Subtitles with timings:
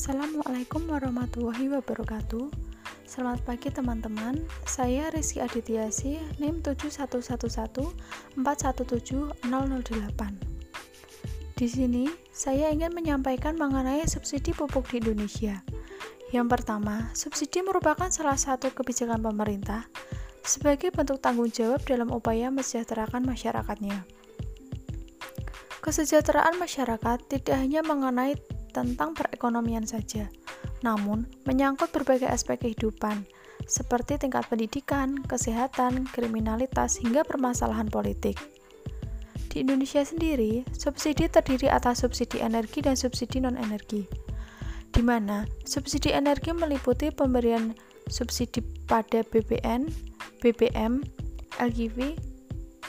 [0.00, 2.48] Assalamualaikum warahmatullahi wabarakatuh.
[3.04, 4.32] Selamat pagi teman-teman.
[4.64, 8.40] Saya Rizky Adityasi NIM 7111417008
[11.52, 15.60] Di sini saya ingin menyampaikan mengenai subsidi pupuk di Indonesia.
[16.32, 19.84] Yang pertama, subsidi merupakan salah satu kebijakan pemerintah
[20.40, 24.08] sebagai bentuk tanggung jawab dalam upaya mesejahterakan masyarakatnya.
[25.84, 30.30] Kesejahteraan masyarakat tidak hanya mengenai tentang perekonomian saja,
[30.80, 33.26] namun menyangkut berbagai aspek kehidupan,
[33.66, 38.38] seperti tingkat pendidikan, kesehatan, kriminalitas, hingga permasalahan politik.
[39.50, 44.06] Di Indonesia sendiri, subsidi terdiri atas subsidi energi dan subsidi non-energi,
[44.94, 47.74] di mana subsidi energi meliputi pemberian
[48.06, 49.90] subsidi pada BBN,
[50.38, 51.02] BBM,
[51.58, 52.14] LGV,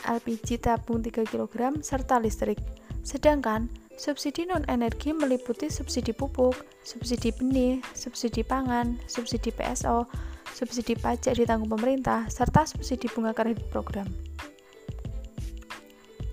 [0.06, 2.58] LPG tabung 3 kg, serta listrik.
[3.02, 3.70] Sedangkan
[4.02, 10.10] Subsidi non-energi meliputi subsidi pupuk, subsidi benih, subsidi pangan, subsidi PSO,
[10.58, 14.10] subsidi pajak ditanggung pemerintah, serta subsidi bunga kredit program.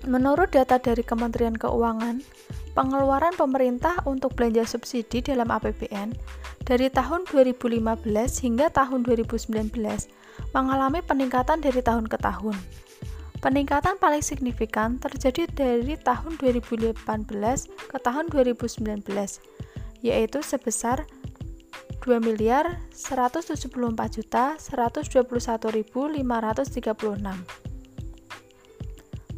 [0.08, 2.24] Menurut data dari Kementerian Keuangan,
[2.72, 6.16] pengeluaran pemerintah untuk belanja subsidi dalam APBN
[6.64, 7.84] dari tahun 2015
[8.48, 9.76] hingga tahun 2019
[10.56, 12.56] mengalami peningkatan dari tahun ke tahun.
[13.38, 16.98] Peningkatan paling signifikan terjadi dari tahun 2018
[17.86, 19.06] ke tahun 2019,
[20.02, 21.06] yaitu sebesar
[22.02, 23.70] 2 miliar 174
[24.10, 26.18] juta 121.536.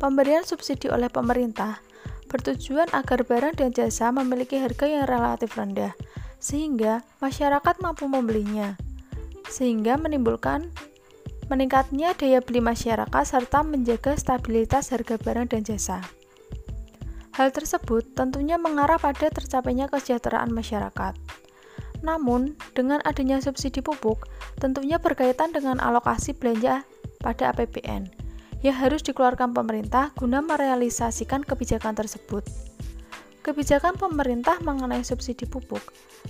[0.00, 1.84] Pemberian subsidi oleh pemerintah
[2.32, 5.92] bertujuan agar barang dan jasa memiliki harga yang relatif rendah,
[6.40, 8.80] sehingga masyarakat mampu membelinya,
[9.52, 10.72] sehingga menimbulkan
[11.50, 15.98] meningkatnya daya beli masyarakat, serta menjaga stabilitas harga barang dan jasa.
[17.34, 21.18] Hal tersebut tentunya mengarah pada tercapainya kesejahteraan masyarakat.
[22.06, 24.30] Namun, dengan adanya subsidi pupuk,
[24.62, 26.86] tentunya berkaitan dengan alokasi belanja
[27.18, 28.08] pada APBN
[28.60, 32.44] yang harus dikeluarkan pemerintah guna merealisasikan kebijakan tersebut.
[33.40, 35.80] Kebijakan pemerintah mengenai subsidi pupuk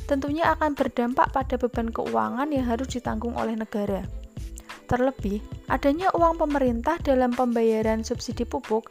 [0.06, 4.06] tentunya akan berdampak pada beban keuangan yang harus ditanggung oleh negara.
[4.90, 5.38] Terlebih,
[5.70, 8.90] adanya uang pemerintah dalam pembayaran subsidi pupuk,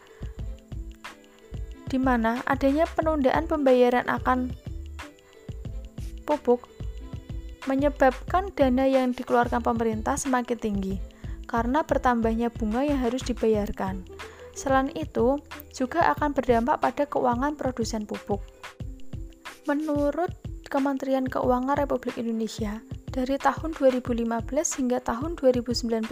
[1.92, 4.56] di mana adanya penundaan pembayaran akan
[6.24, 6.64] pupuk
[7.68, 10.96] menyebabkan dana yang dikeluarkan pemerintah semakin tinggi
[11.50, 14.06] karena bertambahnya bunga yang harus dibayarkan.
[14.54, 15.42] Selain itu,
[15.74, 18.40] juga akan berdampak pada keuangan produsen pupuk.
[19.66, 20.30] Menurut
[20.70, 26.09] Kementerian Keuangan Republik Indonesia, dari tahun 2015 hingga tahun 2019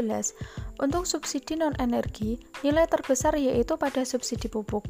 [0.82, 4.84] untuk subsidi non-energi, nilai terbesar yaitu pada subsidi pupuk.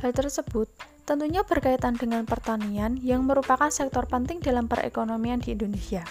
[0.00, 0.66] Hal tersebut
[1.04, 6.04] tentunya berkaitan dengan pertanian yang merupakan sektor penting dalam perekonomian di Indonesia.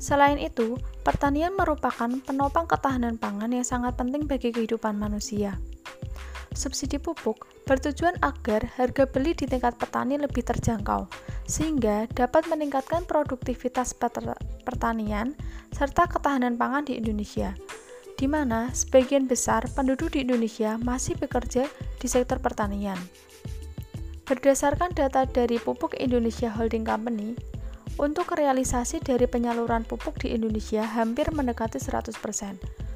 [0.00, 5.60] Selain itu, pertanian merupakan penopang ketahanan pangan yang sangat penting bagi kehidupan manusia.
[6.50, 11.06] Subsidi pupuk bertujuan agar harga beli di tingkat petani lebih terjangkau,
[11.46, 13.94] sehingga dapat meningkatkan produktivitas
[14.66, 15.38] pertanian
[15.70, 17.54] serta ketahanan pangan di Indonesia,
[18.18, 21.70] di mana sebagian besar penduduk di Indonesia masih bekerja
[22.02, 22.98] di sektor pertanian.
[24.26, 27.34] Berdasarkan data dari Pupuk Indonesia Holding Company,
[27.98, 32.89] untuk realisasi dari penyaluran pupuk di Indonesia hampir mendekati 100%.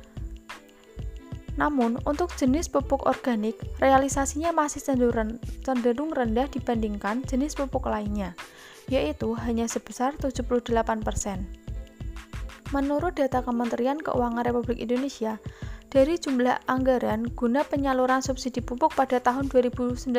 [1.55, 4.83] Namun, untuk jenis pupuk organik, realisasinya masih
[5.63, 8.35] cenderung rendah dibandingkan jenis pupuk lainnya,
[8.91, 10.75] yaitu hanya sebesar 78%.
[12.75, 15.39] Menurut data Kementerian Keuangan Republik Indonesia,
[15.95, 20.11] dari jumlah anggaran guna penyaluran subsidi pupuk pada tahun 2019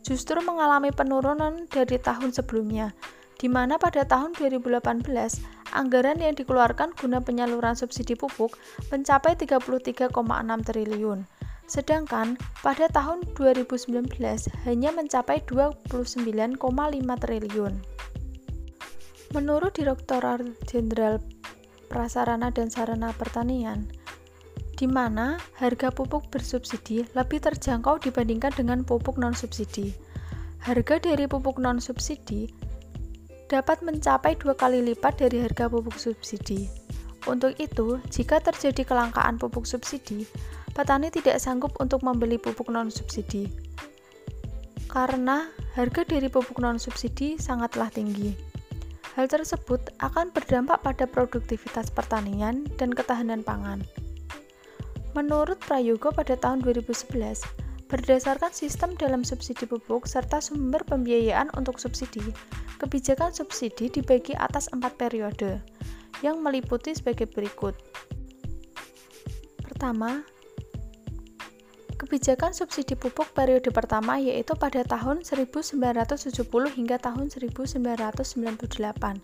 [0.00, 2.96] justru mengalami penurunan dari tahun sebelumnya,
[3.40, 5.08] di mana pada tahun 2018
[5.72, 8.60] anggaran yang dikeluarkan guna penyaluran subsidi pupuk
[8.92, 10.12] mencapai 33,6
[10.68, 11.24] triliun.
[11.64, 14.12] Sedangkan pada tahun 2019
[14.68, 16.60] hanya mencapai 29,5
[17.16, 17.72] triliun.
[19.32, 21.22] Menurut Direktorat Jenderal
[21.88, 23.88] prasarana dan sarana pertanian,
[24.76, 29.94] di mana harga pupuk bersubsidi lebih terjangkau dibandingkan dengan pupuk non-subsidi.
[30.60, 32.69] Harga dari pupuk non-subsidi
[33.50, 36.70] dapat mencapai dua kali lipat dari harga pupuk subsidi.
[37.26, 40.24] Untuk itu, jika terjadi kelangkaan pupuk subsidi,
[40.70, 43.70] petani tidak sanggup untuk membeli pupuk non-subsidi
[44.90, 45.46] karena
[45.78, 48.34] harga dari pupuk non-subsidi sangatlah tinggi.
[49.14, 53.86] Hal tersebut akan berdampak pada produktivitas pertanian dan ketahanan pangan.
[55.14, 57.42] Menurut Prayogo pada tahun 2011,
[57.90, 62.22] Berdasarkan sistem dalam subsidi pupuk serta sumber pembiayaan untuk subsidi,
[62.78, 65.58] kebijakan subsidi dibagi atas empat periode
[66.22, 67.74] yang meliputi sebagai berikut.
[69.66, 70.22] Pertama,
[71.98, 76.46] kebijakan subsidi pupuk periode pertama yaitu pada tahun 1970
[76.78, 79.18] hingga tahun 1998.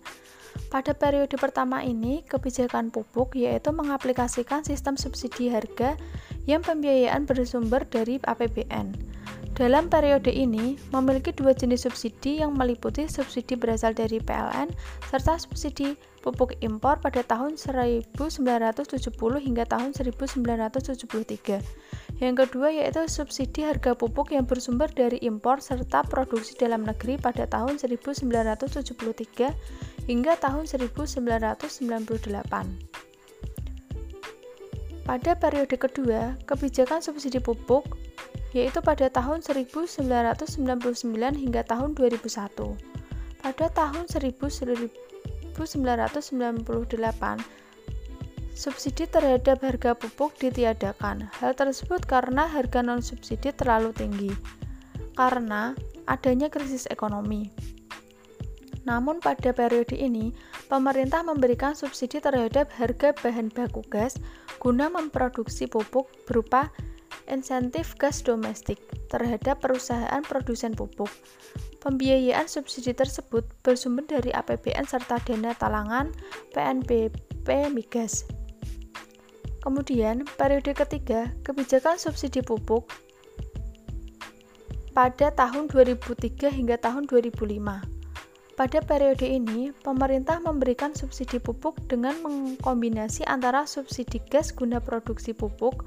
[0.67, 5.95] Pada periode pertama ini, kebijakan pupuk yaitu mengaplikasikan sistem subsidi harga
[6.49, 8.93] yang pembiayaan bersumber dari APBN.
[9.57, 14.69] Dalam periode ini, memiliki dua jenis subsidi yang meliputi subsidi berasal dari PLN
[15.09, 18.11] serta subsidi pupuk impor pada tahun 1970
[19.39, 21.63] hingga tahun 1973.
[22.19, 27.47] Yang kedua yaitu subsidi harga pupuk yang bersumber dari impor serta produksi dalam negeri pada
[27.47, 32.27] tahun 1973 hingga tahun 1998.
[35.07, 37.87] Pada periode kedua, kebijakan subsidi pupuk
[38.51, 40.75] yaitu pada tahun 1999
[41.39, 42.75] hingga tahun 2001.
[43.39, 44.03] Pada tahun
[45.57, 47.41] 1998,
[48.53, 51.29] subsidi terhadap harga pupuk ditiadakan.
[51.41, 54.33] Hal tersebut karena harga non-subsidi terlalu tinggi
[55.17, 55.73] karena
[56.05, 57.49] adanya krisis ekonomi.
[58.87, 60.31] Namun pada periode ini,
[60.71, 64.15] pemerintah memberikan subsidi terhadap harga bahan baku gas
[64.63, 66.71] guna memproduksi pupuk berupa
[67.27, 68.79] insentif gas domestik
[69.11, 71.11] terhadap perusahaan produsen pupuk.
[71.77, 76.09] Pembiayaan subsidi tersebut bersumber dari APBN serta dana talangan
[76.51, 78.25] PNBP Migas.
[79.61, 82.87] Kemudian, periode ketiga, kebijakan subsidi pupuk
[84.97, 87.97] pada tahun 2003 hingga tahun 2005.
[88.57, 95.85] Pada periode ini, pemerintah memberikan subsidi pupuk dengan mengkombinasi antara subsidi gas guna produksi pupuk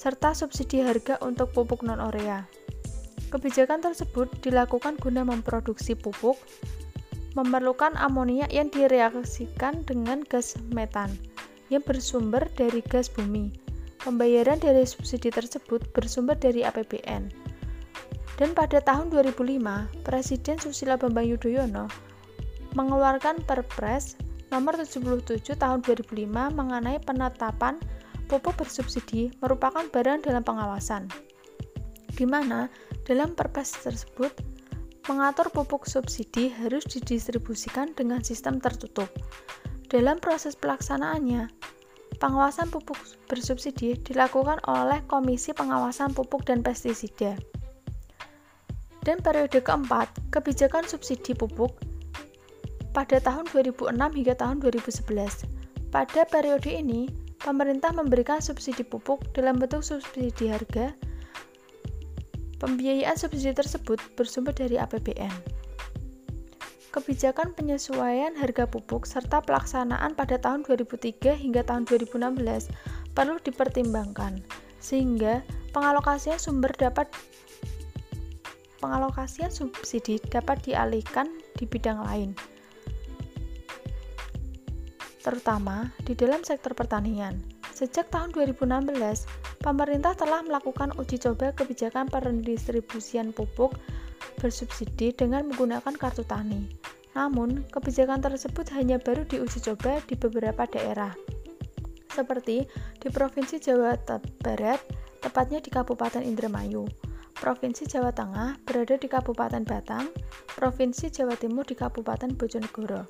[0.00, 2.48] serta subsidi harga untuk pupuk non-urea.
[3.28, 6.40] Kebijakan tersebut dilakukan guna memproduksi pupuk
[7.36, 11.12] memerlukan amonia yang direaksikan dengan gas metan
[11.68, 13.52] yang bersumber dari gas bumi.
[14.00, 17.28] Pembayaran dari subsidi tersebut bersumber dari APBN.
[18.38, 21.90] Dan pada tahun 2005, Presiden Susilo Bambang Yudhoyono
[22.78, 24.14] mengeluarkan Perpres
[24.48, 26.24] nomor 77 tahun 2005
[26.54, 27.76] mengenai penetapan
[28.30, 31.10] pupuk bersubsidi merupakan barang dalam pengawasan.
[32.14, 32.70] Di mana
[33.08, 34.28] dalam Perpres tersebut
[35.08, 39.08] mengatur pupuk subsidi harus didistribusikan dengan sistem tertutup.
[39.88, 41.48] Dalam proses pelaksanaannya,
[42.20, 47.32] pengawasan pupuk bersubsidi dilakukan oleh Komisi Pengawasan Pupuk dan Pestisida.
[49.00, 51.72] Dan periode keempat, kebijakan subsidi pupuk
[52.92, 55.48] pada tahun 2006 hingga tahun 2011.
[55.88, 57.08] Pada periode ini,
[57.40, 60.92] pemerintah memberikan subsidi pupuk dalam bentuk subsidi harga.
[62.58, 65.30] Pembiayaan subsidi tersebut bersumber dari APBN.
[66.90, 72.66] Kebijakan penyesuaian harga pupuk serta pelaksanaan pada tahun 2003 hingga tahun 2016
[73.14, 74.42] perlu dipertimbangkan,
[74.82, 77.06] sehingga pengalokasian sumber dapat
[78.82, 82.34] pengalokasian subsidi dapat dialihkan di bidang lain,
[85.22, 87.57] terutama di dalam sektor pertanian.
[87.78, 88.98] Sejak tahun 2016,
[89.62, 93.70] pemerintah telah melakukan uji coba kebijakan pendistribusian pupuk
[94.42, 96.66] bersubsidi dengan menggunakan kartu tani.
[97.14, 101.14] Namun, kebijakan tersebut hanya baru diuji coba di beberapa daerah,
[102.10, 102.66] seperti
[102.98, 103.94] di Provinsi Jawa
[104.42, 104.82] Barat,
[105.22, 106.82] tepatnya di Kabupaten Indramayu.
[107.38, 110.10] Provinsi Jawa Tengah berada di Kabupaten Batang,
[110.58, 113.06] Provinsi Jawa Timur di Kabupaten Bojonegoro.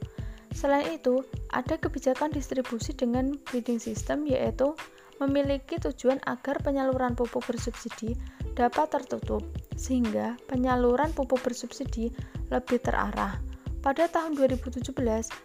[0.58, 1.22] Selain itu,
[1.54, 4.74] ada kebijakan distribusi dengan bidding system yaitu
[5.22, 8.18] memiliki tujuan agar penyaluran pupuk bersubsidi
[8.58, 9.46] dapat tertutup
[9.78, 12.10] sehingga penyaluran pupuk bersubsidi
[12.50, 13.38] lebih terarah.
[13.78, 14.90] Pada tahun 2017,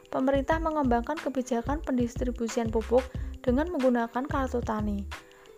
[0.10, 3.05] pemerintah mengembangkan kebijakan pendistribusian pupuk
[3.46, 5.05] dengan menggunakan kartu tani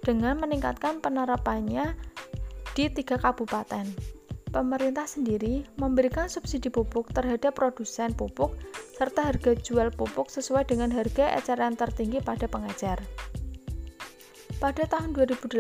[0.04, 1.96] dengan meningkatkan penerapannya
[2.76, 3.88] di tiga kabupaten.
[4.52, 8.52] Pemerintah sendiri memberikan subsidi pupuk terhadap produsen pupuk
[8.96, 13.04] serta harga jual pupuk sesuai dengan harga eceran tertinggi pada pengecer.
[14.56, 15.60] Pada tahun 2018,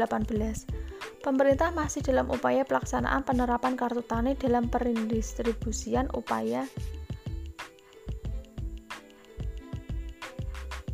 [1.19, 6.63] pemerintah masih dalam upaya pelaksanaan penerapan kartu tani dalam perindistribusian upaya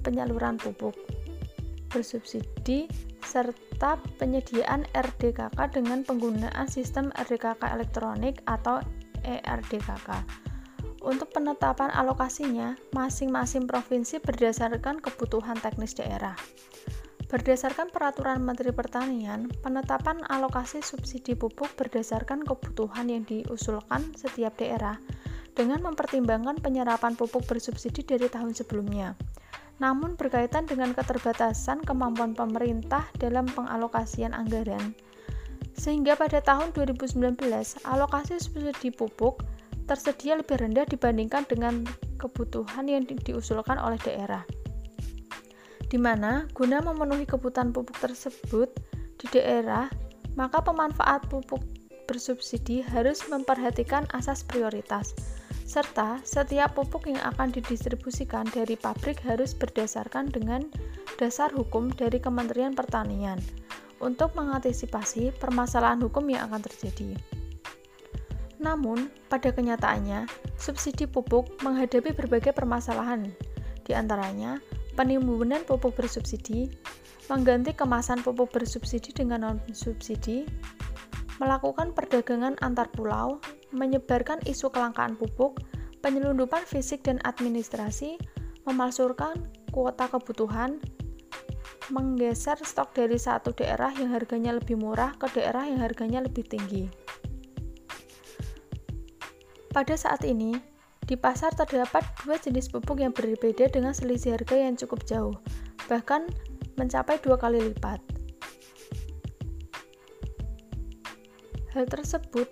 [0.01, 0.97] penyaluran pupuk
[1.93, 2.89] bersubsidi
[3.21, 8.81] serta penyediaan RDKK dengan penggunaan sistem RDKK elektronik atau
[9.21, 10.49] ERDKK.
[11.01, 16.37] Untuk penetapan alokasinya, masing-masing provinsi berdasarkan kebutuhan teknis daerah.
[17.25, 25.01] Berdasarkan peraturan Menteri Pertanian, penetapan alokasi subsidi pupuk berdasarkan kebutuhan yang diusulkan setiap daerah
[25.57, 29.17] dengan mempertimbangkan penyerapan pupuk bersubsidi dari tahun sebelumnya.
[29.81, 34.93] Namun berkaitan dengan keterbatasan kemampuan pemerintah dalam pengalokasian anggaran,
[35.73, 37.41] sehingga pada tahun 2019
[37.89, 39.41] alokasi subsidi pupuk
[39.91, 41.83] tersedia lebih rendah dibandingkan dengan
[42.15, 44.47] kebutuhan yang diusulkan oleh daerah
[45.91, 48.71] di mana guna memenuhi kebutuhan pupuk tersebut
[49.19, 49.91] di daerah,
[50.39, 51.59] maka pemanfaat pupuk
[52.07, 55.11] bersubsidi harus memperhatikan asas prioritas,
[55.67, 60.63] serta setiap pupuk yang akan didistribusikan dari pabrik harus berdasarkan dengan
[61.19, 63.37] dasar hukum dari Kementerian Pertanian
[63.99, 67.19] untuk mengantisipasi permasalahan hukum yang akan terjadi.
[68.61, 73.33] Namun, pada kenyataannya, subsidi pupuk menghadapi berbagai permasalahan,
[73.81, 74.61] di antaranya
[74.93, 76.69] penimbunan pupuk bersubsidi,
[77.25, 80.45] mengganti kemasan pupuk bersubsidi dengan non-subsidi,
[81.41, 83.41] melakukan perdagangan antar pulau,
[83.73, 85.57] menyebarkan isu kelangkaan pupuk,
[86.05, 88.21] penyelundupan fisik dan administrasi,
[88.69, 89.41] memalsukan
[89.73, 90.77] kuota kebutuhan,
[91.89, 97.00] menggeser stok dari satu daerah yang harganya lebih murah ke daerah yang harganya lebih tinggi.
[99.71, 100.51] Pada saat ini,
[101.07, 105.35] di pasar terdapat dua jenis pupuk yang berbeda dengan selisih harga yang cukup jauh,
[105.87, 106.27] bahkan
[106.75, 108.03] mencapai dua kali lipat.
[111.71, 112.51] Hal tersebut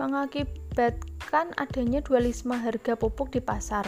[0.00, 3.84] mengakibatkan adanya dualisme harga pupuk di pasar,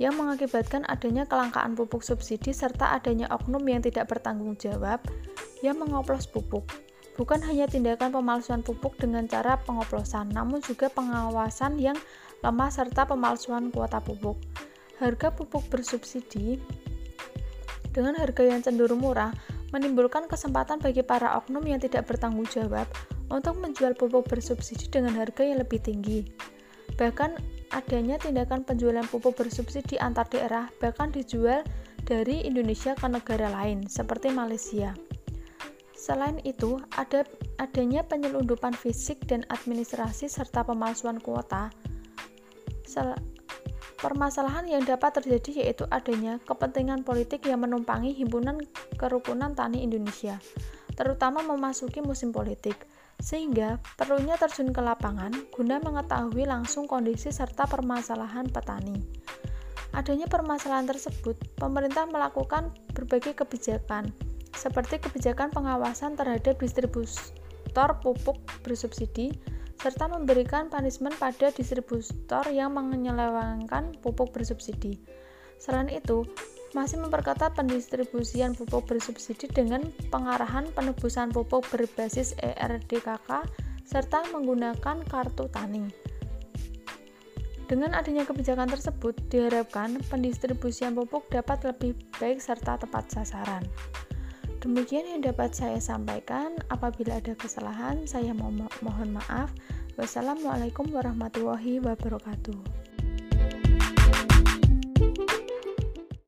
[0.00, 5.04] yang mengakibatkan adanya kelangkaan pupuk subsidi serta adanya oknum yang tidak bertanggung jawab
[5.60, 6.87] yang mengoplos pupuk.
[7.18, 11.98] Bukan hanya tindakan pemalsuan pupuk dengan cara pengoplosan, namun juga pengawasan yang
[12.46, 14.38] lemah serta pemalsuan kuota pupuk.
[15.02, 16.62] Harga pupuk bersubsidi
[17.90, 19.34] dengan harga yang cenderung murah
[19.74, 22.86] menimbulkan kesempatan bagi para oknum yang tidak bertanggung jawab
[23.28, 26.22] untuk menjual pupuk bersubsidi dengan harga yang lebih tinggi.
[26.94, 27.34] Bahkan
[27.74, 31.66] adanya tindakan penjualan pupuk bersubsidi antar daerah bahkan dijual
[32.06, 34.94] dari Indonesia ke negara lain seperti Malaysia.
[35.98, 37.26] Selain itu, ada
[37.58, 41.74] adanya penyelundupan fisik dan administrasi serta pemalsuan kuota.
[42.86, 43.18] Sel
[43.98, 48.62] permasalahan yang dapat terjadi yaitu adanya kepentingan politik yang menumpangi himpunan
[48.94, 50.38] kerukunan tani Indonesia,
[50.94, 52.78] terutama memasuki musim politik,
[53.18, 59.02] sehingga perlunya terjun ke lapangan guna mengetahui langsung kondisi serta permasalahan petani.
[59.98, 64.14] Adanya permasalahan tersebut, pemerintah melakukan berbagai kebijakan,
[64.58, 69.38] seperti kebijakan pengawasan terhadap distributor pupuk bersubsidi,
[69.78, 74.98] serta memberikan punishment pada distributor yang menyelewengkan pupuk bersubsidi.
[75.62, 76.26] Selain itu,
[76.74, 83.46] masih memperketat pendistribusian pupuk bersubsidi dengan pengarahan penebusan pupuk berbasis ERDKK
[83.86, 85.88] serta menggunakan kartu tani.
[87.68, 93.60] Dengan adanya kebijakan tersebut, diharapkan pendistribusian pupuk dapat lebih baik serta tepat sasaran.
[94.58, 96.58] Demikian yang dapat saya sampaikan.
[96.66, 99.54] Apabila ada kesalahan, saya mohon maaf.
[99.94, 102.87] Wassalamualaikum warahmatullahi wabarakatuh.